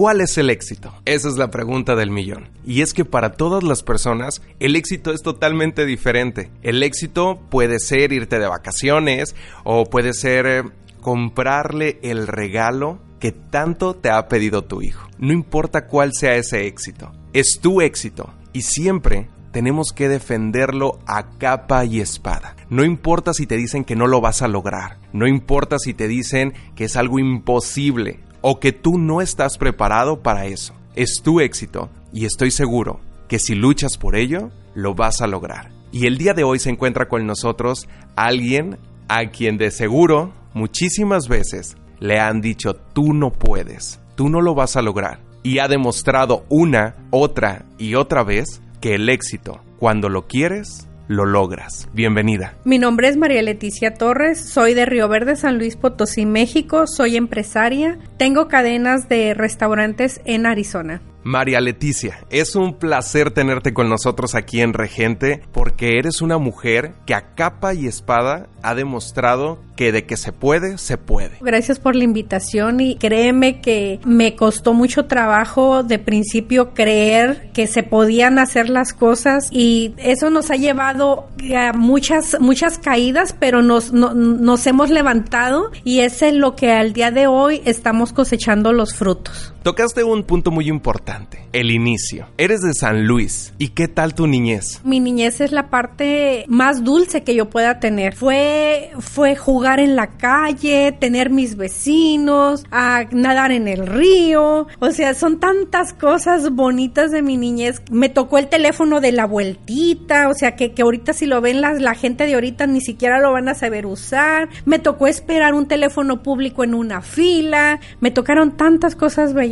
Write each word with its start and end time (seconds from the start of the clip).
¿Cuál 0.00 0.22
es 0.22 0.38
el 0.38 0.48
éxito? 0.48 0.94
Esa 1.04 1.28
es 1.28 1.36
la 1.36 1.50
pregunta 1.50 1.94
del 1.94 2.10
millón. 2.10 2.48
Y 2.64 2.80
es 2.80 2.94
que 2.94 3.04
para 3.04 3.34
todas 3.34 3.62
las 3.62 3.82
personas 3.82 4.40
el 4.58 4.74
éxito 4.74 5.12
es 5.12 5.20
totalmente 5.20 5.84
diferente. 5.84 6.50
El 6.62 6.82
éxito 6.82 7.38
puede 7.50 7.78
ser 7.80 8.10
irte 8.10 8.38
de 8.38 8.48
vacaciones 8.48 9.36
o 9.62 9.84
puede 9.84 10.14
ser 10.14 10.46
eh, 10.46 10.62
comprarle 11.02 11.98
el 12.02 12.28
regalo 12.28 12.98
que 13.18 13.32
tanto 13.32 13.92
te 13.94 14.08
ha 14.08 14.26
pedido 14.26 14.64
tu 14.64 14.80
hijo. 14.80 15.06
No 15.18 15.34
importa 15.34 15.86
cuál 15.86 16.14
sea 16.14 16.34
ese 16.36 16.66
éxito, 16.66 17.12
es 17.34 17.58
tu 17.60 17.82
éxito 17.82 18.32
y 18.54 18.62
siempre 18.62 19.28
tenemos 19.52 19.92
que 19.92 20.08
defenderlo 20.08 20.98
a 21.06 21.36
capa 21.36 21.84
y 21.84 22.00
espada. 22.00 22.56
No 22.70 22.84
importa 22.84 23.34
si 23.34 23.46
te 23.46 23.58
dicen 23.58 23.84
que 23.84 23.96
no 23.96 24.06
lo 24.06 24.22
vas 24.22 24.40
a 24.40 24.48
lograr, 24.48 24.96
no 25.12 25.26
importa 25.26 25.78
si 25.78 25.92
te 25.92 26.08
dicen 26.08 26.54
que 26.74 26.84
es 26.84 26.96
algo 26.96 27.18
imposible, 27.18 28.20
o 28.40 28.60
que 28.60 28.72
tú 28.72 28.98
no 28.98 29.20
estás 29.20 29.58
preparado 29.58 30.20
para 30.20 30.46
eso. 30.46 30.74
Es 30.94 31.20
tu 31.22 31.40
éxito 31.40 31.88
y 32.12 32.24
estoy 32.24 32.50
seguro 32.50 33.00
que 33.28 33.38
si 33.38 33.54
luchas 33.54 33.96
por 33.96 34.16
ello, 34.16 34.50
lo 34.74 34.94
vas 34.94 35.20
a 35.20 35.26
lograr. 35.26 35.70
Y 35.92 36.06
el 36.06 36.18
día 36.18 36.34
de 36.34 36.44
hoy 36.44 36.58
se 36.58 36.70
encuentra 36.70 37.08
con 37.08 37.26
nosotros 37.26 37.88
alguien 38.16 38.78
a 39.08 39.26
quien 39.26 39.56
de 39.56 39.70
seguro 39.70 40.32
muchísimas 40.54 41.28
veces 41.28 41.76
le 41.98 42.18
han 42.18 42.40
dicho 42.40 42.74
tú 42.74 43.12
no 43.12 43.30
puedes, 43.32 44.00
tú 44.14 44.28
no 44.28 44.40
lo 44.40 44.54
vas 44.54 44.76
a 44.76 44.82
lograr. 44.82 45.20
Y 45.42 45.58
ha 45.58 45.68
demostrado 45.68 46.44
una, 46.48 46.96
otra 47.10 47.64
y 47.78 47.94
otra 47.94 48.22
vez 48.24 48.60
que 48.80 48.94
el 48.94 49.08
éxito, 49.08 49.60
cuando 49.78 50.08
lo 50.08 50.26
quieres, 50.26 50.86
lo 51.10 51.26
logras. 51.26 51.88
Bienvenida. 51.92 52.54
Mi 52.64 52.78
nombre 52.78 53.08
es 53.08 53.16
María 53.16 53.42
Leticia 53.42 53.94
Torres, 53.94 54.40
soy 54.48 54.74
de 54.74 54.86
Río 54.86 55.08
Verde, 55.08 55.34
San 55.34 55.58
Luis 55.58 55.74
Potosí, 55.74 56.24
México, 56.24 56.86
soy 56.86 57.16
empresaria, 57.16 57.98
tengo 58.16 58.46
cadenas 58.46 59.08
de 59.08 59.34
restaurantes 59.34 60.20
en 60.24 60.46
Arizona. 60.46 61.02
María 61.22 61.60
Leticia, 61.60 62.24
es 62.30 62.56
un 62.56 62.74
placer 62.74 63.30
tenerte 63.30 63.74
con 63.74 63.88
nosotros 63.88 64.34
aquí 64.34 64.60
en 64.60 64.72
Regente 64.72 65.42
porque 65.52 65.98
eres 65.98 66.22
una 66.22 66.38
mujer 66.38 66.92
que 67.06 67.14
a 67.14 67.34
capa 67.34 67.74
y 67.74 67.86
espada 67.86 68.48
ha 68.62 68.74
demostrado 68.74 69.58
que 69.76 69.92
de 69.92 70.04
que 70.04 70.16
se 70.16 70.32
puede, 70.32 70.76
se 70.78 70.98
puede. 70.98 71.38
Gracias 71.40 71.78
por 71.78 71.96
la 71.96 72.04
invitación 72.04 72.80
y 72.80 72.96
créeme 72.96 73.60
que 73.60 73.98
me 74.04 74.36
costó 74.36 74.74
mucho 74.74 75.06
trabajo 75.06 75.82
de 75.82 75.98
principio 75.98 76.74
creer 76.74 77.50
que 77.54 77.66
se 77.66 77.82
podían 77.82 78.38
hacer 78.38 78.68
las 78.68 78.92
cosas 78.92 79.48
y 79.50 79.94
eso 79.96 80.28
nos 80.28 80.50
ha 80.50 80.56
llevado 80.56 81.28
a 81.56 81.72
muchas, 81.72 82.38
muchas 82.40 82.78
caídas, 82.78 83.34
pero 83.38 83.62
nos, 83.62 83.92
nos 83.92 84.66
hemos 84.66 84.90
levantado 84.90 85.70
y 85.84 86.00
es 86.00 86.20
lo 86.34 86.54
que 86.54 86.72
al 86.72 86.92
día 86.92 87.10
de 87.10 87.26
hoy 87.26 87.62
estamos 87.64 88.12
cosechando 88.12 88.72
los 88.72 88.94
frutos. 88.94 89.54
Tocaste 89.62 90.04
un 90.04 90.22
punto 90.22 90.50
muy 90.50 90.70
importante, 90.70 91.46
el 91.52 91.70
inicio. 91.70 92.26
Eres 92.38 92.62
de 92.62 92.72
San 92.72 93.06
Luis. 93.06 93.52
¿Y 93.58 93.68
qué 93.68 93.88
tal 93.88 94.14
tu 94.14 94.26
niñez? 94.26 94.80
Mi 94.84 95.00
niñez 95.00 95.42
es 95.42 95.52
la 95.52 95.68
parte 95.68 96.46
más 96.48 96.82
dulce 96.82 97.24
que 97.24 97.34
yo 97.34 97.50
pueda 97.50 97.78
tener. 97.78 98.14
Fue, 98.14 98.90
fue 99.00 99.36
jugar 99.36 99.78
en 99.78 99.96
la 99.96 100.16
calle, 100.16 100.96
tener 100.98 101.28
mis 101.28 101.58
vecinos, 101.58 102.64
a 102.70 103.04
nadar 103.10 103.52
en 103.52 103.68
el 103.68 103.86
río. 103.86 104.66
O 104.78 104.90
sea, 104.92 105.12
son 105.12 105.38
tantas 105.40 105.92
cosas 105.92 106.48
bonitas 106.54 107.10
de 107.10 107.20
mi 107.20 107.36
niñez. 107.36 107.82
Me 107.90 108.08
tocó 108.08 108.38
el 108.38 108.48
teléfono 108.48 109.02
de 109.02 109.12
la 109.12 109.26
vueltita, 109.26 110.30
o 110.30 110.34
sea, 110.34 110.56
que, 110.56 110.72
que 110.72 110.80
ahorita 110.80 111.12
si 111.12 111.26
lo 111.26 111.42
ven 111.42 111.60
la 111.60 111.94
gente 111.94 112.24
de 112.24 112.32
ahorita 112.32 112.66
ni 112.66 112.80
siquiera 112.80 113.20
lo 113.20 113.32
van 113.32 113.50
a 113.50 113.54
saber 113.54 113.84
usar. 113.84 114.48
Me 114.64 114.78
tocó 114.78 115.06
esperar 115.06 115.52
un 115.52 115.68
teléfono 115.68 116.22
público 116.22 116.64
en 116.64 116.72
una 116.72 117.02
fila. 117.02 117.78
Me 118.00 118.10
tocaron 118.10 118.56
tantas 118.56 118.96
cosas 118.96 119.34
bellas 119.34 119.49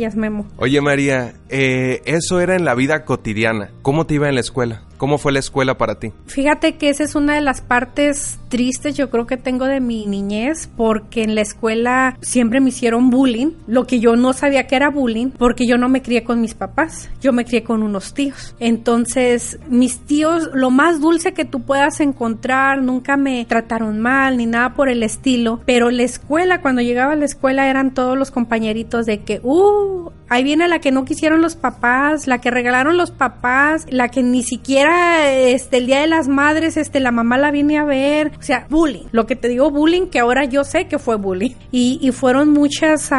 Oye, 0.57 0.81
María, 0.81 1.33
eh, 1.49 2.01
eso 2.05 2.39
era 2.39 2.55
en 2.55 2.65
la 2.65 2.75
vida 2.75 3.05
cotidiana. 3.05 3.71
¿Cómo 3.81 4.05
te 4.05 4.15
iba 4.15 4.27
en 4.29 4.35
la 4.35 4.41
escuela? 4.41 4.88
¿Cómo 4.99 5.17
fue 5.17 5.31
la 5.31 5.39
escuela 5.39 5.77
para 5.77 5.97
ti? 5.97 6.11
Fíjate 6.27 6.75
que 6.75 6.89
esa 6.89 7.05
es 7.05 7.15
una 7.15 7.33
de 7.33 7.39
las 7.39 7.61
partes 7.61 8.37
tristes 8.49 8.97
yo 8.97 9.09
creo 9.09 9.25
que 9.25 9.37
tengo 9.37 9.65
de 9.65 9.79
mi 9.79 10.05
niñez 10.05 10.69
porque 10.75 11.23
en 11.23 11.35
la 11.35 11.41
escuela 11.41 12.17
siempre 12.21 12.59
me 12.59 12.69
hicieron 12.69 13.09
bullying, 13.09 13.51
lo 13.67 13.85
que 13.85 13.99
yo 13.99 14.15
no 14.15 14.33
sabía 14.33 14.67
que 14.67 14.75
era 14.75 14.89
bullying 14.89 15.29
porque 15.29 15.65
yo 15.65 15.77
no 15.77 15.87
me 15.87 16.01
crié 16.01 16.23
con 16.23 16.41
mis 16.41 16.55
papás, 16.55 17.09
yo 17.21 17.31
me 17.31 17.45
crié 17.45 17.63
con 17.63 17.83
unos 17.83 18.13
tíos. 18.13 18.55
Entonces, 18.59 19.59
mis 19.69 19.99
tíos, 19.99 20.49
lo 20.53 20.69
más 20.71 20.99
dulce 20.99 21.33
que 21.33 21.45
tú 21.45 21.61
puedas 21.61 22.01
encontrar, 22.01 22.81
nunca 22.81 23.15
me 23.15 23.45
trataron 23.45 23.99
mal 23.99 24.37
ni 24.37 24.47
nada 24.47 24.73
por 24.73 24.89
el 24.89 25.03
estilo, 25.03 25.61
pero 25.65 25.91
la 25.91 26.03
escuela, 26.03 26.61
cuando 26.61 26.81
llegaba 26.81 27.13
a 27.13 27.15
la 27.17 27.25
escuela 27.25 27.69
eran 27.69 27.93
todos 27.93 28.17
los 28.17 28.31
compañeritos 28.31 29.05
de 29.05 29.21
que, 29.21 29.39
uh, 29.43 30.09
ahí 30.29 30.43
viene 30.43 30.67
la 30.67 30.79
que 30.79 30.91
no 30.91 31.05
quisieron 31.05 31.41
los 31.41 31.55
papás, 31.55 32.27
la 32.27 32.39
que 32.39 32.51
regalaron 32.51 32.97
los 32.97 33.11
papás, 33.11 33.85
la 33.89 34.09
que 34.09 34.23
ni 34.23 34.43
siquiera 34.43 35.29
este 35.31 35.77
el 35.77 35.87
día 35.87 36.01
de 36.01 36.07
las 36.07 36.27
madres 36.27 36.77
este 36.77 36.99
la 36.99 37.11
mamá 37.11 37.37
la 37.37 37.51
viene 37.51 37.77
a 37.77 37.83
ver. 37.83 38.31
O 38.39 38.41
sea 38.41 38.65
bullying. 38.69 39.05
Lo 39.11 39.25
que 39.25 39.35
te 39.35 39.47
digo 39.47 39.71
bullying 39.71 40.07
que 40.07 40.19
ahora 40.19 40.45
yo 40.45 40.63
sé 40.63 40.87
que 40.87 40.99
fue 40.99 41.15
bullying. 41.15 41.51
Y, 41.71 41.99
y 42.01 42.11
fueron 42.11 42.51
muchas 42.51 43.09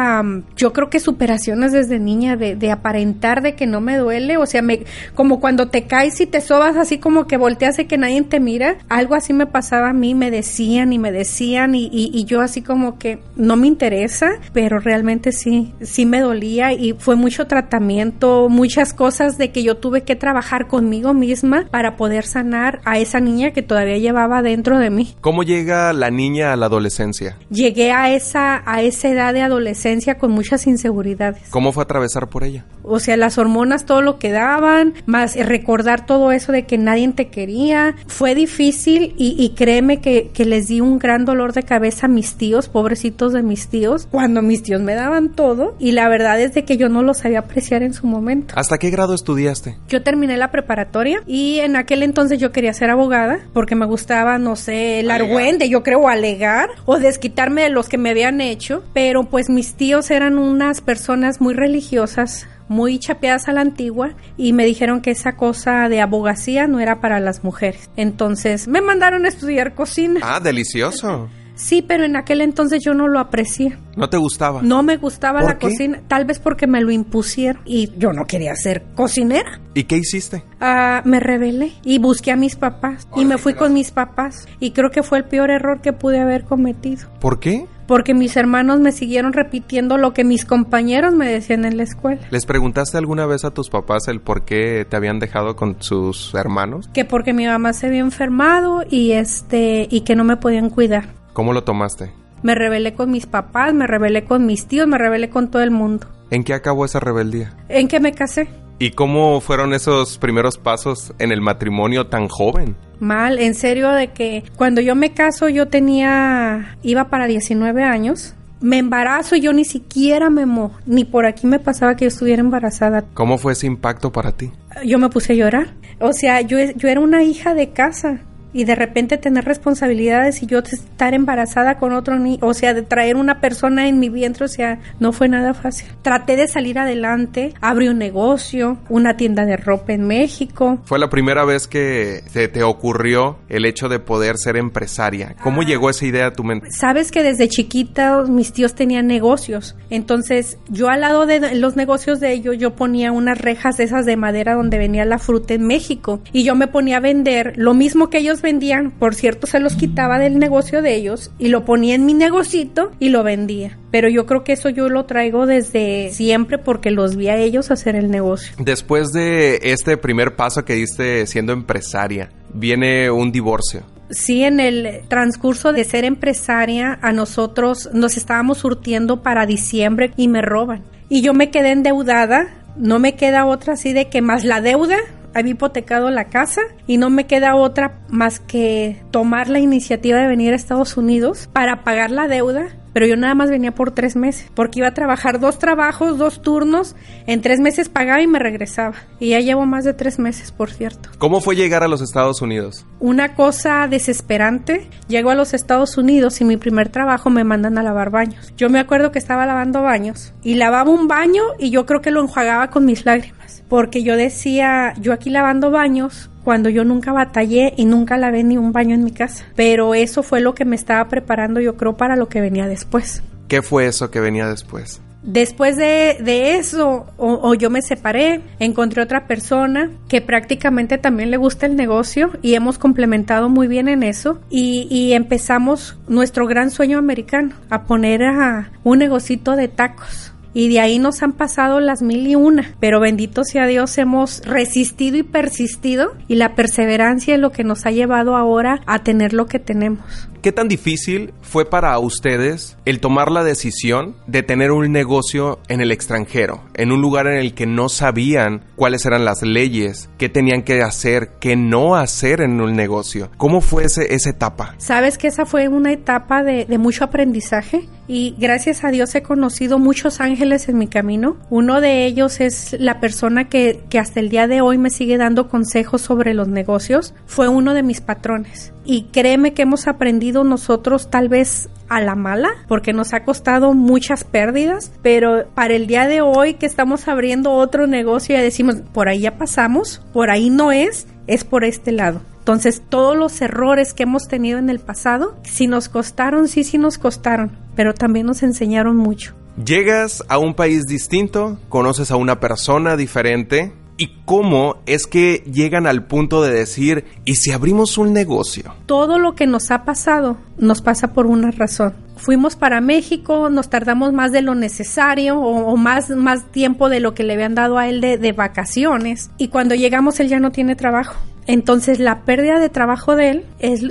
yo 0.55 0.73
creo 0.73 0.89
que 0.89 0.99
superaciones 0.99 1.71
desde 1.71 1.99
niña 1.99 2.35
de, 2.35 2.55
de, 2.55 2.71
aparentar 2.71 3.41
de 3.41 3.55
que 3.55 3.67
no 3.67 3.81
me 3.81 3.97
duele. 3.97 4.37
O 4.37 4.45
sea 4.45 4.61
me 4.61 4.85
como 5.13 5.39
cuando 5.39 5.69
te 5.69 5.83
caes 5.83 6.19
y 6.21 6.25
te 6.25 6.41
sobas 6.41 6.77
así 6.77 6.97
como 6.97 7.27
que 7.27 7.37
volteas 7.37 7.77
y 7.79 7.85
que 7.85 7.97
nadie 7.97 8.21
te 8.23 8.39
mira 8.39 8.77
algo 8.89 9.15
así 9.15 9.33
me 9.33 9.45
pasaba 9.45 9.89
a 9.89 9.93
mí 9.93 10.13
me 10.15 10.31
decían 10.31 10.93
y 10.93 10.99
me 10.99 11.11
decían 11.11 11.75
y, 11.75 11.85
y, 11.85 12.11
y 12.13 12.25
yo 12.25 12.41
así 12.41 12.61
como 12.61 12.97
que 12.97 13.19
no 13.35 13.55
me 13.55 13.67
interesa 13.67 14.29
pero 14.53 14.79
realmente 14.79 15.31
sí 15.31 15.73
sí 15.81 16.05
me 16.05 16.19
dolía 16.19 16.73
y 16.73 16.93
fue 17.01 17.15
mucho 17.15 17.47
tratamiento 17.47 18.47
muchas 18.49 18.93
cosas 18.93 19.37
de 19.37 19.51
que 19.51 19.63
yo 19.63 19.77
tuve 19.77 20.03
que 20.03 20.15
trabajar 20.15 20.67
conmigo 20.67 21.13
misma 21.13 21.65
para 21.69 21.97
poder 21.97 22.25
sanar 22.25 22.79
a 22.85 22.99
esa 22.99 23.19
niña 23.19 23.51
que 23.51 23.61
todavía 23.61 23.97
llevaba 23.97 24.41
dentro 24.41 24.79
de 24.79 24.89
mí. 24.89 25.15
¿Cómo 25.21 25.43
llega 25.43 25.93
la 25.93 26.11
niña 26.11 26.53
a 26.53 26.55
la 26.55 26.67
adolescencia? 26.67 27.37
Llegué 27.49 27.91
a 27.91 28.13
esa, 28.13 28.61
a 28.65 28.81
esa 28.81 29.09
edad 29.09 29.33
de 29.33 29.41
adolescencia 29.41 30.17
con 30.17 30.31
muchas 30.31 30.67
inseguridades. 30.67 31.49
¿Cómo 31.49 31.71
fue 31.71 31.83
atravesar 31.83 32.29
por 32.29 32.43
ella? 32.43 32.65
O 32.83 32.99
sea, 32.99 33.17
las 33.17 33.37
hormonas 33.37 33.85
todo 33.85 34.01
lo 34.01 34.17
que 34.17 34.31
daban, 34.31 34.93
más 35.05 35.35
recordar 35.35 36.05
todo 36.05 36.31
eso 36.31 36.51
de 36.51 36.65
que 36.65 36.77
nadie 36.77 37.01
te 37.09 37.29
quería. 37.29 37.95
Fue 38.07 38.35
difícil 38.35 39.15
y, 39.17 39.35
y 39.37 39.49
créeme 39.55 40.01
que, 40.01 40.29
que 40.33 40.45
les 40.45 40.67
di 40.67 40.81
un 40.81 40.99
gran 40.99 41.25
dolor 41.25 41.53
de 41.53 41.63
cabeza 41.63 42.05
a 42.05 42.09
mis 42.09 42.35
tíos, 42.35 42.69
pobrecitos 42.69 43.33
de 43.33 43.41
mis 43.41 43.67
tíos, 43.67 44.07
cuando 44.11 44.41
mis 44.41 44.61
tíos 44.61 44.81
me 44.81 44.93
daban 44.93 45.29
todo 45.29 45.75
y 45.79 45.93
la 45.93 46.07
verdad 46.09 46.39
es 46.39 46.53
de 46.53 46.63
que 46.63 46.77
yo 46.77 46.89
no 46.91 47.03
lo 47.03 47.13
sabía 47.13 47.39
apreciar 47.39 47.83
en 47.83 47.93
su 47.93 48.05
momento. 48.05 48.53
¿Hasta 48.57 48.77
qué 48.77 48.89
grado 48.89 49.13
estudiaste? 49.13 49.77
Yo 49.87 50.03
terminé 50.03 50.37
la 50.37 50.51
preparatoria 50.51 51.23
y 51.25 51.59
en 51.59 51.75
aquel 51.75 52.03
entonces 52.03 52.39
yo 52.39 52.51
quería 52.51 52.73
ser 52.73 52.89
abogada 52.89 53.39
porque 53.53 53.75
me 53.75 53.85
gustaba, 53.85 54.37
no 54.37 54.55
sé, 54.55 54.99
el 54.99 55.09
argüende, 55.09 55.69
yo 55.69 55.83
creo, 55.83 56.07
alegar 56.07 56.69
o 56.85 56.99
desquitarme 56.99 57.63
de 57.63 57.69
los 57.69 57.89
que 57.89 57.97
me 57.97 58.11
habían 58.11 58.41
hecho, 58.41 58.83
pero 58.93 59.23
pues 59.23 59.49
mis 59.49 59.73
tíos 59.73 60.11
eran 60.11 60.37
unas 60.37 60.81
personas 60.81 61.41
muy 61.41 61.53
religiosas, 61.53 62.47
muy 62.67 62.99
chapeadas 62.99 63.47
a 63.47 63.53
la 63.53 63.61
antigua 63.61 64.11
y 64.37 64.53
me 64.53 64.65
dijeron 64.65 65.01
que 65.01 65.11
esa 65.11 65.35
cosa 65.35 65.89
de 65.89 66.01
abogacía 66.01 66.67
no 66.67 66.79
era 66.79 67.01
para 67.01 67.19
las 67.19 67.43
mujeres. 67.43 67.89
Entonces 67.97 68.67
me 68.67 68.81
mandaron 68.81 69.25
a 69.25 69.27
estudiar 69.27 69.75
cocina. 69.75 70.21
Ah, 70.23 70.39
delicioso. 70.39 71.29
Sí, 71.61 71.83
pero 71.83 72.05
en 72.05 72.15
aquel 72.15 72.41
entonces 72.41 72.83
yo 72.83 72.95
no 72.95 73.07
lo 73.07 73.19
aprecié. 73.19 73.77
¿No 73.95 74.09
te 74.09 74.17
gustaba? 74.17 74.63
No 74.63 74.81
me 74.81 74.97
gustaba 74.97 75.43
la 75.43 75.59
cocina, 75.59 76.01
tal 76.07 76.25
vez 76.25 76.39
porque 76.39 76.65
me 76.65 76.81
lo 76.81 76.89
impusieron 76.89 77.61
y 77.65 77.91
yo 77.97 78.13
no 78.13 78.25
quería 78.25 78.55
ser 78.55 78.83
cocinera. 78.95 79.61
¿Y 79.75 79.83
qué 79.83 79.97
hiciste? 79.97 80.43
Uh, 80.59 81.07
me 81.07 81.19
rebelé 81.19 81.73
y 81.83 81.99
busqué 81.99 82.31
a 82.31 82.35
mis 82.35 82.55
papás 82.55 83.07
y 83.15 83.25
me 83.25 83.37
fui 83.37 83.53
con 83.53 83.73
mis 83.73 83.91
papás 83.91 84.47
y 84.59 84.71
creo 84.71 84.89
que 84.89 85.03
fue 85.03 85.19
el 85.19 85.25
peor 85.25 85.51
error 85.51 85.81
que 85.81 85.93
pude 85.93 86.19
haber 86.19 86.45
cometido. 86.45 87.07
¿Por 87.19 87.39
qué? 87.39 87.67
porque 87.87 88.13
mis 88.13 88.37
hermanos 88.37 88.79
me 88.79 88.93
siguieron 88.93 89.33
repitiendo 89.33 89.97
lo 89.97 90.13
que 90.13 90.23
mis 90.23 90.45
compañeros 90.45 91.13
me 91.13 91.27
decían 91.29 91.65
en 91.65 91.75
la 91.75 91.83
escuela. 91.83 92.21
¿Les 92.29 92.45
preguntaste 92.45 92.97
alguna 92.97 93.25
vez 93.25 93.43
a 93.43 93.51
tus 93.51 93.69
papás 93.69 94.07
el 94.07 94.21
por 94.21 94.45
qué 94.45 94.87
te 94.89 94.95
habían 94.95 95.19
dejado 95.19 95.57
con 95.57 95.75
sus 95.81 96.33
hermanos? 96.33 96.89
Que 96.93 97.03
porque 97.03 97.33
mi 97.33 97.47
mamá 97.47 97.73
se 97.73 97.87
había 97.87 97.99
enfermado 97.99 98.85
y 98.89 99.11
este 99.11 99.89
y 99.91 100.01
que 100.01 100.15
no 100.15 100.23
me 100.23 100.37
podían 100.37 100.69
cuidar. 100.69 101.09
¿Cómo 101.33 101.53
lo 101.53 101.63
tomaste? 101.63 102.11
Me 102.43 102.55
rebelé 102.55 102.93
con 102.93 103.11
mis 103.11 103.25
papás, 103.25 103.73
me 103.73 103.87
rebelé 103.87 104.25
con 104.25 104.45
mis 104.45 104.65
tíos, 104.65 104.87
me 104.87 104.97
rebelé 104.97 105.29
con 105.29 105.51
todo 105.51 105.61
el 105.61 105.71
mundo. 105.71 106.07
¿En 106.31 106.43
qué 106.43 106.53
acabó 106.53 106.85
esa 106.85 106.99
rebeldía? 106.99 107.53
En 107.69 107.87
que 107.87 107.99
me 107.99 108.13
casé. 108.13 108.47
¿Y 108.79 108.91
cómo 108.91 109.41
fueron 109.41 109.73
esos 109.73 110.17
primeros 110.17 110.57
pasos 110.57 111.13
en 111.19 111.31
el 111.31 111.39
matrimonio 111.39 112.07
tan 112.07 112.27
joven? 112.27 112.75
Mal, 112.99 113.37
en 113.37 113.53
serio 113.53 113.91
de 113.91 114.07
que 114.07 114.43
cuando 114.55 114.81
yo 114.81 114.95
me 114.95 115.13
caso 115.13 115.49
yo 115.49 115.67
tenía, 115.67 116.77
iba 116.81 117.09
para 117.09 117.27
19 117.27 117.83
años. 117.83 118.33
Me 118.59 118.79
embarazo 118.79 119.35
y 119.35 119.41
yo 119.41 119.53
ni 119.53 119.65
siquiera 119.65 120.31
me 120.31 120.47
mo, 120.47 120.71
ni 120.87 121.05
por 121.05 121.27
aquí 121.27 121.45
me 121.45 121.59
pasaba 121.59 121.95
que 121.95 122.05
yo 122.05 122.09
estuviera 122.09 122.41
embarazada. 122.41 123.05
¿Cómo 123.13 123.37
fue 123.37 123.53
ese 123.53 123.67
impacto 123.67 124.11
para 124.11 124.31
ti? 124.31 124.51
Yo 124.83 124.97
me 124.97 125.09
puse 125.09 125.33
a 125.33 125.35
llorar. 125.35 125.75
O 125.99 126.13
sea, 126.13 126.41
yo, 126.41 126.57
yo 126.75 126.89
era 126.89 127.01
una 127.01 127.23
hija 127.23 127.53
de 127.53 127.71
casa 127.71 128.21
y 128.53 128.65
de 128.65 128.75
repente 128.75 129.17
tener 129.17 129.45
responsabilidades 129.45 130.43
y 130.43 130.45
yo 130.45 130.59
estar 130.59 131.13
embarazada 131.13 131.77
con 131.77 131.93
otro 131.93 132.17
niño, 132.19 132.39
o 132.41 132.53
sea, 132.53 132.73
de 132.73 132.81
traer 132.81 133.15
una 133.15 133.39
persona 133.39 133.87
en 133.87 133.99
mi 133.99 134.09
vientre, 134.09 134.45
o 134.45 134.47
sea, 134.47 134.79
no 134.99 135.11
fue 135.11 135.27
nada 135.27 135.53
fácil. 135.53 135.87
Traté 136.01 136.35
de 136.35 136.47
salir 136.47 136.79
adelante, 136.79 137.53
abrí 137.61 137.87
un 137.87 137.97
negocio, 137.97 138.77
una 138.89 139.17
tienda 139.17 139.45
de 139.45 139.57
ropa 139.57 139.93
en 139.93 140.07
México. 140.07 140.79
Fue 140.85 140.99
la 140.99 141.09
primera 141.09 141.45
vez 141.45 141.67
que 141.67 142.23
se 142.27 142.47
te 142.47 142.63
ocurrió 142.63 143.37
el 143.49 143.65
hecho 143.65 143.89
de 143.89 143.99
poder 143.99 144.37
ser 144.37 144.57
empresaria. 144.57 145.35
¿Cómo 145.41 145.61
ah. 145.61 145.65
llegó 145.65 145.89
esa 145.89 146.05
idea 146.05 146.27
a 146.27 146.33
tu 146.33 146.43
mente? 146.43 146.71
Sabes 146.71 147.11
que 147.11 147.23
desde 147.23 147.47
chiquita 147.47 148.23
mis 148.23 148.53
tíos 148.53 148.75
tenían 148.75 149.07
negocios, 149.07 149.75
entonces 149.89 150.57
yo 150.69 150.89
al 150.89 151.01
lado 151.01 151.25
de 151.25 151.55
los 151.55 151.75
negocios 151.75 152.19
de 152.19 152.33
ellos 152.33 152.57
yo 152.57 152.75
ponía 152.75 153.11
unas 153.11 153.37
rejas 153.37 153.77
de 153.77 153.85
esas 153.85 154.05
de 154.05 154.17
madera 154.17 154.55
donde 154.55 154.77
venía 154.77 155.05
la 155.05 155.19
fruta 155.19 155.53
en 155.53 155.65
México 155.65 156.21
y 156.31 156.43
yo 156.43 156.55
me 156.55 156.67
ponía 156.67 156.97
a 156.97 156.99
vender 156.99 157.53
lo 157.55 157.73
mismo 157.73 158.09
que 158.09 158.19
ellos 158.19 158.40
vendían, 158.41 158.91
por 158.91 159.15
cierto, 159.15 159.47
se 159.47 159.59
los 159.59 159.75
quitaba 159.75 160.19
del 160.19 160.39
negocio 160.39 160.81
de 160.81 160.95
ellos 160.95 161.31
y 161.39 161.49
lo 161.49 161.65
ponía 161.65 161.95
en 161.95 162.05
mi 162.05 162.13
negocito 162.13 162.91
y 162.99 163.09
lo 163.09 163.23
vendía. 163.23 163.77
Pero 163.91 164.09
yo 164.09 164.25
creo 164.25 164.43
que 164.43 164.53
eso 164.53 164.69
yo 164.69 164.89
lo 164.89 165.05
traigo 165.05 165.45
desde 165.45 166.09
siempre 166.11 166.57
porque 166.57 166.91
los 166.91 167.15
vi 167.15 167.27
a 167.27 167.37
ellos 167.37 167.71
hacer 167.71 167.95
el 167.95 168.09
negocio. 168.09 168.53
Después 168.59 169.11
de 169.11 169.59
este 169.63 169.97
primer 169.97 170.35
paso 170.35 170.65
que 170.65 170.73
diste 170.73 171.27
siendo 171.27 171.53
empresaria, 171.53 172.29
viene 172.53 173.11
un 173.11 173.31
divorcio. 173.31 173.83
Sí, 174.11 174.43
en 174.43 174.59
el 174.59 175.01
transcurso 175.07 175.71
de 175.71 175.85
ser 175.85 176.03
empresaria, 176.03 176.99
a 177.01 177.13
nosotros 177.13 177.89
nos 177.93 178.17
estábamos 178.17 178.57
surtiendo 178.57 179.23
para 179.23 179.45
diciembre 179.45 180.11
y 180.17 180.27
me 180.27 180.41
roban. 180.41 180.83
Y 181.07 181.21
yo 181.21 181.33
me 181.33 181.49
quedé 181.49 181.71
endeudada, 181.71 182.47
no 182.75 182.99
me 182.99 183.15
queda 183.15 183.45
otra 183.45 183.73
así 183.73 183.93
de 183.93 184.09
que 184.09 184.21
más 184.21 184.43
la 184.43 184.59
deuda, 184.59 184.97
había 185.33 185.53
hipotecado 185.53 186.09
la 186.09 186.25
casa 186.25 186.61
y 186.87 186.97
no 186.97 187.09
me 187.09 187.27
queda 187.27 187.55
otra 187.55 187.99
más 188.09 188.39
que 188.39 189.01
tomar 189.11 189.49
la 189.49 189.59
iniciativa 189.59 190.19
de 190.19 190.27
venir 190.27 190.53
a 190.53 190.55
Estados 190.55 190.97
Unidos 190.97 191.49
para 191.53 191.83
pagar 191.83 192.11
la 192.11 192.27
deuda 192.27 192.69
pero 192.93 193.05
yo 193.05 193.15
nada 193.15 193.35
más 193.35 193.49
venía 193.49 193.73
por 193.73 193.91
tres 193.91 194.15
meses, 194.15 194.49
porque 194.53 194.79
iba 194.79 194.87
a 194.87 194.93
trabajar 194.93 195.39
dos 195.39 195.59
trabajos, 195.59 196.17
dos 196.17 196.41
turnos, 196.41 196.95
en 197.25 197.41
tres 197.41 197.59
meses 197.59 197.89
pagaba 197.89 198.21
y 198.21 198.27
me 198.27 198.39
regresaba. 198.39 198.95
Y 199.19 199.29
ya 199.29 199.39
llevo 199.39 199.65
más 199.65 199.85
de 199.85 199.93
tres 199.93 200.19
meses, 200.19 200.51
por 200.51 200.71
cierto. 200.71 201.09
¿Cómo 201.17 201.41
fue 201.41 201.55
llegar 201.55 201.83
a 201.83 201.87
los 201.87 202.01
Estados 202.01 202.41
Unidos? 202.41 202.85
Una 202.99 203.35
cosa 203.35 203.87
desesperante. 203.87 204.89
Llego 205.07 205.29
a 205.29 205.35
los 205.35 205.53
Estados 205.53 205.97
Unidos 205.97 206.41
y 206.41 206.45
mi 206.45 206.57
primer 206.57 206.89
trabajo 206.89 207.29
me 207.29 207.43
mandan 207.43 207.77
a 207.77 207.83
lavar 207.83 208.09
baños. 208.09 208.53
Yo 208.57 208.69
me 208.69 208.79
acuerdo 208.79 209.11
que 209.11 209.19
estaba 209.19 209.45
lavando 209.45 209.81
baños 209.81 210.33
y 210.43 210.55
lavaba 210.55 210.91
un 210.91 211.07
baño 211.07 211.43
y 211.59 211.69
yo 211.69 211.85
creo 211.85 212.01
que 212.01 212.11
lo 212.11 212.21
enjuagaba 212.21 212.69
con 212.69 212.85
mis 212.85 213.05
lágrimas, 213.05 213.40
porque 213.67 214.03
yo 214.03 214.17
decía, 214.17 214.93
yo 214.99 215.13
aquí 215.13 215.29
lavando 215.29 215.71
baños, 215.71 216.29
cuando 216.43 216.69
yo 216.69 216.83
nunca 216.83 217.11
batallé 217.11 217.73
y 217.77 217.85
nunca 217.85 218.17
lavé 218.17 218.43
ni 218.43 218.57
un 218.57 218.71
baño 218.71 218.95
en 218.95 219.03
mi 219.03 219.11
casa. 219.11 219.45
Pero 219.55 219.93
eso 219.93 220.23
fue 220.23 220.41
lo 220.41 220.55
que 220.55 220.65
me 220.65 220.75
estaba 220.75 221.07
preparando 221.07 221.59
yo 221.59 221.77
creo 221.77 221.97
para 221.97 222.15
lo 222.15 222.27
que 222.27 222.41
venía 222.41 222.67
después. 222.67 223.23
¿Qué 223.47 223.61
fue 223.61 223.87
eso 223.87 224.09
que 224.11 224.19
venía 224.19 224.47
después? 224.47 225.01
Después 225.23 225.77
de, 225.77 226.55
eso, 226.57 227.05
o, 227.17 227.53
yo 227.53 227.69
me 227.69 227.83
separé, 227.83 228.41
encontré 228.57 229.03
otra 229.03 229.27
persona 229.27 229.91
que 230.07 230.19
prácticamente 230.19 230.97
también 230.97 231.29
le 231.29 231.37
gusta 231.37 231.67
el 231.67 231.75
negocio 231.75 232.31
y 232.41 232.55
hemos 232.55 232.79
complementado 232.79 233.47
muy 233.47 233.67
bien 233.67 233.87
en 233.87 234.01
eso 234.01 234.39
y, 234.49 234.87
y 234.89 235.13
empezamos 235.13 235.95
nuestro 236.07 236.47
gran 236.47 236.71
sueño 236.71 236.97
americano, 236.97 237.53
a 237.69 237.83
poner 237.83 238.23
a 238.23 238.71
un 238.83 238.97
negocito 238.97 239.55
de 239.55 239.67
tacos 239.67 240.33
y 240.53 240.69
de 240.69 240.79
ahí 240.79 240.99
nos 240.99 241.23
han 241.23 241.33
pasado 241.33 241.79
las 241.79 242.01
mil 242.01 242.27
y 242.27 242.35
una, 242.35 242.75
pero 242.79 242.99
bendito 242.99 243.43
sea 243.43 243.67
Dios 243.67 243.97
hemos 243.97 244.41
resistido 244.45 245.17
y 245.17 245.23
persistido 245.23 246.13
y 246.27 246.35
la 246.35 246.55
perseverancia 246.55 247.35
es 247.35 247.39
lo 247.39 247.51
que 247.51 247.63
nos 247.63 247.85
ha 247.85 247.91
llevado 247.91 248.35
ahora 248.35 248.81
a 248.85 249.03
tener 249.03 249.33
lo 249.33 249.45
que 249.45 249.59
tenemos. 249.59 250.29
¿Qué 250.41 250.51
tan 250.51 250.67
difícil 250.67 251.33
fue 251.41 251.69
para 251.69 251.97
ustedes 251.99 252.75
el 252.85 252.99
tomar 252.99 253.31
la 253.31 253.43
decisión 253.43 254.15
de 254.25 254.41
tener 254.41 254.71
un 254.71 254.91
negocio 254.91 255.59
en 255.67 255.81
el 255.81 255.91
extranjero, 255.91 256.63
en 256.73 256.91
un 256.91 256.99
lugar 256.99 257.27
en 257.27 257.37
el 257.37 257.53
que 257.53 257.67
no 257.67 257.89
sabían 257.89 258.63
cuáles 258.75 259.05
eran 259.05 259.23
las 259.23 259.43
leyes, 259.43 260.09
qué 260.17 260.29
tenían 260.29 260.63
que 260.63 260.81
hacer, 260.81 261.33
qué 261.39 261.55
no 261.55 261.95
hacer 261.95 262.41
en 262.41 262.59
un 262.59 262.75
negocio? 262.75 263.29
¿Cómo 263.37 263.61
fue 263.61 263.83
ese, 263.83 264.15
esa 264.15 264.31
etapa? 264.31 264.73
Sabes 264.79 265.19
que 265.19 265.27
esa 265.27 265.45
fue 265.45 265.67
una 265.67 265.91
etapa 265.91 266.43
de, 266.43 266.65
de 266.65 266.77
mucho 266.79 267.03
aprendizaje 267.03 267.87
y 268.11 268.35
gracias 268.37 268.83
a 268.83 268.91
Dios 268.91 269.15
he 269.15 269.23
conocido 269.23 269.79
muchos 269.79 270.19
ángeles 270.19 270.67
en 270.67 270.77
mi 270.77 270.87
camino. 270.87 271.37
Uno 271.49 271.79
de 271.79 272.05
ellos 272.05 272.41
es 272.41 272.75
la 272.77 272.99
persona 272.99 273.47
que, 273.47 273.85
que 273.89 273.99
hasta 273.99 274.19
el 274.19 274.27
día 274.27 274.47
de 274.47 274.59
hoy 274.59 274.77
me 274.77 274.89
sigue 274.89 275.17
dando 275.17 275.47
consejos 275.47 276.01
sobre 276.01 276.33
los 276.33 276.49
negocios. 276.49 277.13
Fue 277.25 277.47
uno 277.47 277.73
de 277.73 277.83
mis 277.83 278.01
patrones 278.01 278.73
y 278.83 279.03
créeme 279.13 279.53
que 279.53 279.61
hemos 279.61 279.87
aprendido 279.87 280.43
nosotros 280.43 281.09
tal 281.09 281.29
vez 281.29 281.69
a 281.87 282.01
la 282.01 282.15
mala 282.15 282.49
porque 282.67 282.91
nos 282.91 283.13
ha 283.13 283.23
costado 283.23 283.73
muchas 283.73 284.25
pérdidas, 284.25 284.91
pero 285.01 285.47
para 285.55 285.73
el 285.73 285.87
día 285.87 286.05
de 286.05 286.19
hoy 286.19 286.55
que 286.55 286.65
estamos 286.65 287.07
abriendo 287.07 287.53
otro 287.53 287.87
negocio 287.87 288.37
y 288.37 288.41
decimos, 288.41 288.75
por 288.91 289.07
ahí 289.07 289.21
ya 289.21 289.37
pasamos, 289.37 290.01
por 290.11 290.31
ahí 290.31 290.49
no 290.49 290.73
es, 290.73 291.07
es 291.27 291.45
por 291.45 291.63
este 291.63 291.93
lado. 291.93 292.19
Entonces, 292.51 292.83
todos 292.89 293.15
los 293.15 293.41
errores 293.41 293.93
que 293.93 294.03
hemos 294.03 294.27
tenido 294.27 294.59
en 294.59 294.69
el 294.69 294.79
pasado, 294.79 295.37
si 295.43 295.67
nos 295.67 295.87
costaron, 295.87 296.49
sí, 296.49 296.65
sí 296.65 296.77
nos 296.77 296.97
costaron, 296.97 297.57
pero 297.77 297.93
también 297.93 298.25
nos 298.25 298.43
enseñaron 298.43 298.97
mucho. 298.97 299.33
Llegas 299.65 300.21
a 300.27 300.37
un 300.37 300.53
país 300.53 300.85
distinto, 300.85 301.57
conoces 301.69 302.11
a 302.11 302.17
una 302.17 302.41
persona 302.41 302.97
diferente, 302.97 303.71
y 303.95 304.17
cómo 304.25 304.81
es 304.85 305.07
que 305.07 305.43
llegan 305.49 305.87
al 305.87 306.07
punto 306.07 306.41
de 306.41 306.51
decir, 306.51 307.05
¿y 307.23 307.35
si 307.35 307.51
abrimos 307.51 307.97
un 307.97 308.11
negocio? 308.11 308.73
Todo 308.85 309.17
lo 309.17 309.33
que 309.33 309.47
nos 309.47 309.71
ha 309.71 309.85
pasado 309.85 310.35
nos 310.57 310.81
pasa 310.81 311.13
por 311.13 311.27
una 311.27 311.51
razón. 311.51 311.93
Fuimos 312.17 312.57
para 312.57 312.81
México, 312.81 313.49
nos 313.49 313.69
tardamos 313.69 314.11
más 314.11 314.33
de 314.33 314.41
lo 314.41 314.55
necesario 314.55 315.39
o, 315.39 315.77
más, 315.77 316.09
más 316.09 316.51
tiempo 316.51 316.89
de 316.89 316.99
lo 316.99 317.13
que 317.13 317.23
le 317.23 317.33
habían 317.33 317.55
dado 317.55 317.77
a 317.77 317.87
él 317.87 318.01
de, 318.01 318.17
de 318.17 318.33
vacaciones 318.33 319.31
y 319.37 319.47
cuando 319.47 319.73
llegamos 319.73 320.19
él 320.19 320.27
ya 320.27 320.39
no 320.39 320.51
tiene 320.51 320.75
trabajo. 320.75 321.15
Entonces 321.47 321.99
la 321.99 322.21
pérdida 322.21 322.59
de 322.59 322.69
trabajo 322.69 323.15
de 323.15 323.29
él 323.29 323.45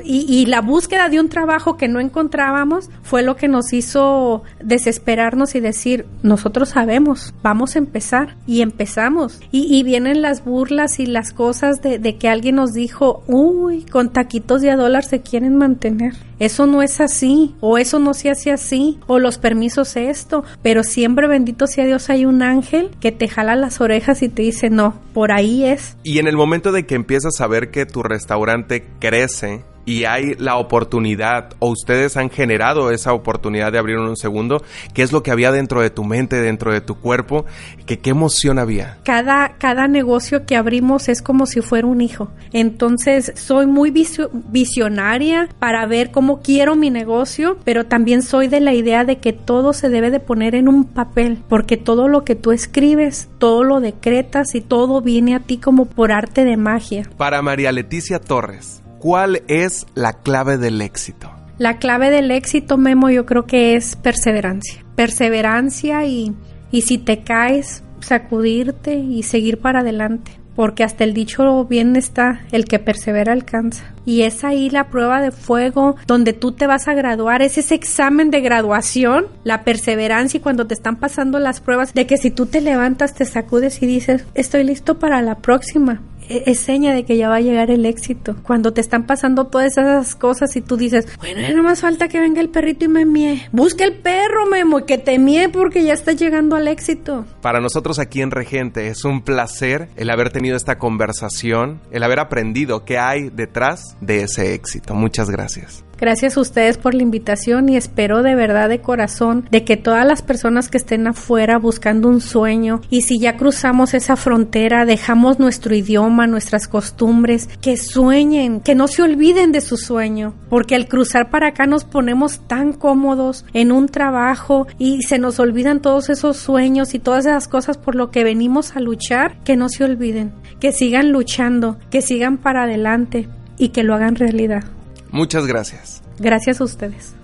y, 0.04 0.46
la 0.46 0.60
búsqueda 0.60 1.08
de 1.08 1.20
un 1.20 1.28
trabajo 1.28 1.76
que 1.76 1.88
no 1.88 2.00
encontrábamos 2.00 2.90
fue 3.02 3.22
lo 3.22 3.36
que 3.36 3.48
nos 3.48 3.72
hizo 3.72 4.42
desesperarnos 4.62 5.54
y 5.54 5.60
decir, 5.60 6.06
nosotros 6.22 6.70
sabemos, 6.70 7.34
vamos 7.42 7.76
a 7.76 7.78
empezar 7.78 8.36
y 8.46 8.62
empezamos. 8.62 9.40
Y, 9.52 9.82
vienen 9.82 10.22
las 10.22 10.44
burlas 10.44 11.00
y 11.00 11.06
las 11.06 11.32
cosas 11.32 11.82
de, 11.82 11.98
de, 11.98 12.16
que 12.16 12.28
alguien 12.28 12.56
nos 12.56 12.72
dijo, 12.72 13.22
uy, 13.26 13.84
con 13.84 14.12
taquitos 14.12 14.62
de 14.62 14.70
a 14.70 14.76
dólar 14.76 15.04
se 15.04 15.20
quieren 15.20 15.56
mantener. 15.56 16.14
Eso 16.38 16.66
no 16.66 16.80
es 16.82 17.00
así, 17.00 17.54
o 17.60 17.76
eso 17.76 17.98
no 17.98 18.14
se 18.14 18.30
hace 18.30 18.50
así, 18.50 18.98
o 19.06 19.18
los 19.18 19.38
permisos 19.38 19.96
esto, 19.96 20.42
pero 20.62 20.82
siempre 20.84 21.28
bendito 21.28 21.66
sea 21.66 21.84
Dios 21.84 22.08
hay 22.10 22.24
un 22.24 22.42
ángel 22.42 22.90
que 23.00 23.12
te 23.12 23.28
jala 23.28 23.56
las 23.56 23.80
orejas 23.80 24.22
y 24.22 24.28
te 24.28 24.42
dice, 24.42 24.70
no, 24.70 24.94
por 25.12 25.32
ahí 25.32 25.64
es. 25.64 25.96
Y 26.02 26.18
en 26.18 26.26
el 26.26 26.36
momento 26.36 26.72
de 26.72 26.86
que 26.86 26.94
empiezas 26.94 27.39
saber 27.40 27.70
que 27.70 27.86
tu 27.86 28.02
restaurante 28.02 28.84
crece 28.98 29.64
y 29.84 30.04
hay 30.04 30.34
la 30.38 30.56
oportunidad 30.56 31.54
o 31.58 31.70
ustedes 31.70 32.16
han 32.16 32.30
generado 32.30 32.90
esa 32.90 33.12
oportunidad 33.12 33.72
de 33.72 33.78
abrir 33.78 33.98
un 33.98 34.16
segundo, 34.16 34.62
¿qué 34.94 35.02
es 35.02 35.12
lo 35.12 35.22
que 35.22 35.30
había 35.30 35.52
dentro 35.52 35.80
de 35.80 35.90
tu 35.90 36.04
mente, 36.04 36.40
dentro 36.40 36.72
de 36.72 36.80
tu 36.80 36.96
cuerpo? 36.96 37.44
¿Qué, 37.86 37.98
qué 37.98 38.10
emoción 38.10 38.58
había? 38.58 38.98
Cada, 39.04 39.54
cada 39.58 39.88
negocio 39.88 40.46
que 40.46 40.56
abrimos 40.56 41.08
es 41.08 41.22
como 41.22 41.46
si 41.46 41.60
fuera 41.60 41.86
un 41.86 42.00
hijo. 42.00 42.30
Entonces 42.52 43.32
soy 43.36 43.66
muy 43.66 43.90
visionaria 43.90 45.48
para 45.58 45.86
ver 45.86 46.10
cómo 46.10 46.40
quiero 46.40 46.76
mi 46.76 46.90
negocio, 46.90 47.58
pero 47.64 47.86
también 47.86 48.22
soy 48.22 48.48
de 48.48 48.60
la 48.60 48.74
idea 48.74 49.04
de 49.04 49.18
que 49.18 49.32
todo 49.32 49.72
se 49.72 49.88
debe 49.88 50.10
de 50.10 50.20
poner 50.20 50.54
en 50.54 50.68
un 50.68 50.84
papel, 50.84 51.42
porque 51.48 51.76
todo 51.76 52.08
lo 52.08 52.24
que 52.24 52.34
tú 52.34 52.52
escribes, 52.52 53.28
todo 53.38 53.64
lo 53.64 53.80
decretas 53.80 54.54
y 54.54 54.60
todo 54.60 55.00
viene 55.00 55.34
a 55.34 55.40
ti 55.40 55.58
como 55.58 55.86
por 55.86 56.12
arte 56.12 56.44
de 56.44 56.56
magia. 56.56 57.08
Para 57.16 57.42
María 57.42 57.72
Leticia 57.72 58.20
Torres, 58.20 58.82
¿cuál 59.00 59.42
es 59.48 59.86
la 59.94 60.12
clave 60.12 60.58
del 60.58 60.80
éxito? 60.80 61.30
La 61.58 61.78
clave 61.78 62.10
del 62.10 62.30
éxito, 62.30 62.78
Memo, 62.78 63.10
yo 63.10 63.26
creo 63.26 63.44
que 63.46 63.74
es 63.74 63.96
perseverancia. 63.96 64.84
Perseverancia 64.94 66.04
y, 66.04 66.34
y 66.70 66.82
si 66.82 66.98
te 66.98 67.22
caes, 67.24 67.82
sacudirte 68.00 68.94
y 68.94 69.22
seguir 69.24 69.58
para 69.58 69.80
adelante. 69.80 70.40
porque 70.60 70.84
hasta 70.84 71.04
el 71.04 71.14
dicho 71.14 71.64
bien 71.64 71.96
está, 71.96 72.42
el 72.52 72.66
que 72.66 72.78
persevera 72.78 73.32
alcanza. 73.32 73.94
Y 74.04 74.22
es 74.22 74.44
ahí 74.44 74.68
la 74.68 74.90
prueba 74.90 75.22
de 75.22 75.30
fuego 75.30 75.96
donde 76.06 76.34
tú 76.34 76.52
te 76.52 76.66
vas 76.66 76.86
a 76.86 76.92
graduar, 76.92 77.40
es 77.40 77.56
ese 77.56 77.74
examen 77.74 78.30
de 78.30 78.42
graduación, 78.42 79.26
la 79.42 79.62
perseverancia 79.64 80.36
y 80.36 80.42
cuando 80.42 80.66
te 80.66 80.74
están 80.74 80.96
pasando 80.96 81.38
las 81.38 81.60
pruebas 81.60 81.94
de 81.94 82.06
que 82.06 82.18
si 82.18 82.30
tú 82.30 82.44
te 82.44 82.60
levantas, 82.60 83.14
te 83.14 83.24
sacudes 83.24 83.82
y 83.82 83.86
dices, 83.86 84.26
estoy 84.34 84.64
listo 84.64 84.98
para 84.98 85.22
la 85.22 85.36
próxima. 85.36 86.02
E, 86.30 86.44
es 86.46 86.60
seña 86.60 86.94
de 86.94 87.04
que 87.04 87.16
ya 87.16 87.28
va 87.28 87.36
a 87.36 87.40
llegar 87.40 87.70
el 87.70 87.84
éxito. 87.84 88.36
Cuando 88.44 88.72
te 88.72 88.80
están 88.80 89.04
pasando 89.04 89.48
todas 89.48 89.72
esas 89.72 90.14
cosas 90.14 90.54
y 90.56 90.60
tú 90.60 90.76
dices, 90.76 91.06
bueno, 91.18 91.40
ya 91.40 91.52
no 91.52 91.64
más 91.64 91.80
falta 91.80 92.08
que 92.08 92.20
venga 92.20 92.40
el 92.40 92.48
perrito 92.48 92.84
y 92.84 92.88
me 92.88 93.04
mie. 93.04 93.48
Busca 93.52 93.84
el 93.84 93.96
perro, 93.96 94.46
Memo, 94.46 94.86
que 94.86 94.96
te 94.96 95.18
mie 95.18 95.48
porque 95.48 95.82
ya 95.82 95.92
está 95.92 96.12
llegando 96.12 96.54
al 96.54 96.68
éxito. 96.68 97.26
Para 97.42 97.60
nosotros 97.60 97.98
aquí 97.98 98.22
en 98.22 98.30
Regente 98.30 98.86
es 98.86 99.04
un 99.04 99.22
placer 99.22 99.88
el 99.96 100.08
haber 100.08 100.30
tenido 100.30 100.56
esta 100.56 100.78
conversación, 100.78 101.80
el 101.90 102.04
haber 102.04 102.20
aprendido 102.20 102.84
qué 102.84 102.98
hay 102.98 103.28
detrás 103.30 103.96
de 104.00 104.22
ese 104.22 104.54
éxito. 104.54 104.94
Muchas 104.94 105.30
gracias. 105.30 105.84
Gracias 106.00 106.38
a 106.38 106.40
ustedes 106.40 106.78
por 106.78 106.94
la 106.94 107.02
invitación 107.02 107.68
y 107.68 107.76
espero 107.76 108.22
de 108.22 108.34
verdad 108.34 108.70
de 108.70 108.80
corazón 108.80 109.46
de 109.50 109.64
que 109.64 109.76
todas 109.76 110.06
las 110.06 110.22
personas 110.22 110.70
que 110.70 110.78
estén 110.78 111.06
afuera 111.06 111.58
buscando 111.58 112.08
un 112.08 112.22
sueño 112.22 112.80
y 112.88 113.02
si 113.02 113.18
ya 113.18 113.36
cruzamos 113.36 113.92
esa 113.92 114.16
frontera, 114.16 114.86
dejamos 114.86 115.38
nuestro 115.38 115.74
idioma, 115.74 116.26
nuestras 116.26 116.68
costumbres, 116.68 117.50
que 117.60 117.76
sueñen, 117.76 118.60
que 118.60 118.74
no 118.74 118.88
se 118.88 119.02
olviden 119.02 119.52
de 119.52 119.60
su 119.60 119.76
sueño, 119.76 120.32
porque 120.48 120.74
al 120.74 120.88
cruzar 120.88 121.28
para 121.28 121.48
acá 121.48 121.66
nos 121.66 121.84
ponemos 121.84 122.40
tan 122.48 122.72
cómodos 122.72 123.44
en 123.52 123.70
un 123.70 123.86
trabajo 123.86 124.66
y 124.78 125.02
se 125.02 125.18
nos 125.18 125.38
olvidan 125.38 125.82
todos 125.82 126.08
esos 126.08 126.38
sueños 126.38 126.94
y 126.94 126.98
todas 126.98 127.26
esas 127.26 127.46
cosas 127.46 127.76
por 127.76 127.94
lo 127.94 128.10
que 128.10 128.24
venimos 128.24 128.74
a 128.74 128.80
luchar, 128.80 129.36
que 129.44 129.54
no 129.54 129.68
se 129.68 129.84
olviden, 129.84 130.32
que 130.60 130.72
sigan 130.72 131.12
luchando, 131.12 131.76
que 131.90 132.00
sigan 132.00 132.38
para 132.38 132.62
adelante 132.62 133.28
y 133.58 133.68
que 133.68 133.82
lo 133.82 133.94
hagan 133.94 134.16
realidad. 134.16 134.64
Muchas 135.12 135.46
gracias. 135.46 136.02
Gracias 136.18 136.60
a 136.60 136.64
ustedes. 136.64 137.14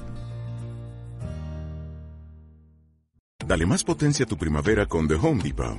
Dale 3.47 3.65
más 3.65 3.85
potencia 3.85 4.25
a 4.25 4.29
tu 4.29 4.37
primavera 4.37 4.87
con 4.87 5.07
The 5.07 5.15
Home 5.15 5.43
Depot. 5.43 5.79